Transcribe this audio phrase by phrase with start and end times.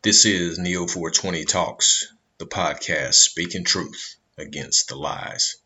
[0.00, 2.06] This is Neo 420 Talks,
[2.38, 5.56] the podcast speaking truth against the lies.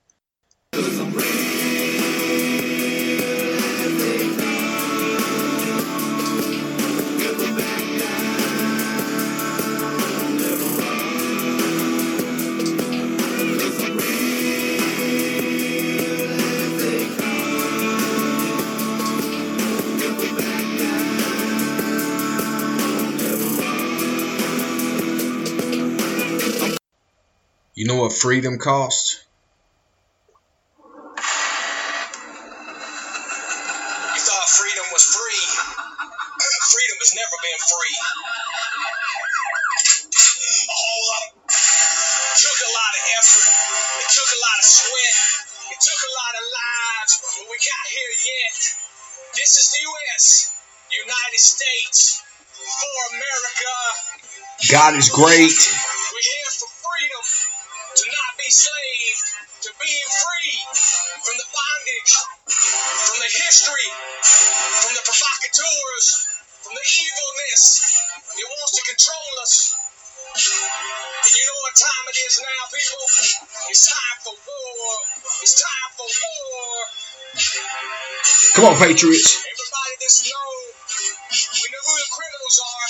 [27.74, 29.24] You know what freedom costs?
[34.04, 35.44] You thought freedom was free.
[36.68, 37.96] freedom has never been free.
[40.52, 41.32] A whole lot of,
[42.44, 43.48] took a lot of effort.
[44.04, 45.16] It took a lot of sweat.
[45.72, 48.60] It took a lot of lives, but we got here yet.
[49.32, 50.52] This is the U.S.,
[50.92, 52.20] United States,
[52.52, 53.72] for America.
[54.68, 55.56] God is great.
[58.52, 58.92] To be
[59.64, 60.54] to being free
[61.24, 62.12] from the bondage,
[62.52, 63.88] from the history,
[64.84, 66.06] from the provocateurs,
[66.60, 67.62] from the evilness.
[68.36, 69.54] It wants to control us.
[70.36, 73.04] And you know what time it is now, people?
[73.72, 74.90] It's time for war.
[75.40, 76.72] It's time for war.
[78.52, 79.32] Come on, Patriots.
[79.48, 80.64] Everybody that's known,
[81.56, 82.88] we know who the criminals are.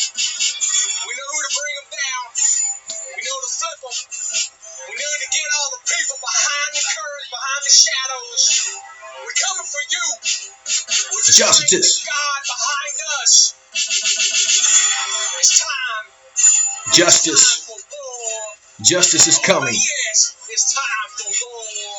[8.12, 8.68] Shadows.
[9.24, 10.04] We're coming for you.
[11.26, 12.04] The Justice.
[12.04, 13.54] God behind us.
[15.38, 16.94] It's time.
[16.94, 17.66] Justice.
[17.66, 18.40] Time for war.
[18.82, 19.74] Justice is Oh, coming.
[19.74, 21.96] yes, it's time for war.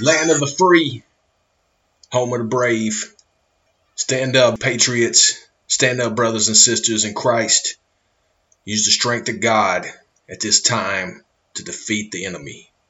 [0.00, 1.02] Land of the free.
[2.12, 3.14] Home of the brave.
[3.94, 5.34] Stand up, Patriots.
[5.66, 7.76] Stand up, brothers and sisters in Christ.
[8.64, 9.86] Use the strength of God
[10.30, 12.69] at this time to defeat the enemy.